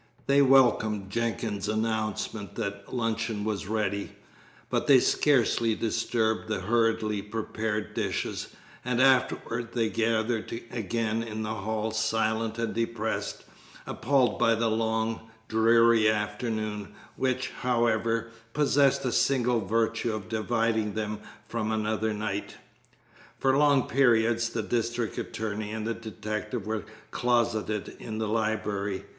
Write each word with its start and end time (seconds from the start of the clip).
They 0.25 0.41
welcomed 0.41 1.11
Jenkins's 1.11 1.69
announcement 1.69 2.55
that 2.55 2.91
luncheon 2.91 3.43
was 3.43 3.67
ready, 3.67 4.13
but 4.67 4.87
they 4.87 4.99
scarcely 4.99 5.75
disturbed 5.75 6.47
the 6.47 6.61
hurriedly 6.61 7.21
prepared 7.21 7.93
dishes, 7.93 8.47
and 8.83 8.99
afterward 8.99 9.73
they 9.73 9.89
gathered 9.89 10.51
again 10.71 11.21
in 11.21 11.43
the 11.43 11.53
hall, 11.53 11.91
silent 11.91 12.57
and 12.57 12.73
depressed, 12.73 13.43
appalled 13.85 14.39
by 14.39 14.55
the 14.55 14.71
long, 14.71 15.29
dreary 15.47 16.09
afternoon, 16.09 16.95
which, 17.15 17.51
however, 17.61 18.31
possessed 18.53 19.03
the 19.03 19.11
single 19.11 19.63
virtue 19.63 20.15
of 20.15 20.27
dividing 20.27 20.95
them 20.95 21.19
from 21.47 21.71
another 21.71 22.11
night. 22.11 22.55
For 23.37 23.55
long 23.55 23.87
periods 23.87 24.49
the 24.49 24.63
district 24.63 25.19
attorney 25.19 25.71
and 25.71 25.85
the 25.85 25.93
detective 25.93 26.65
were 26.65 26.85
closeted 27.11 27.95
in 27.99 28.17
the 28.17 28.27
library. 28.27 29.05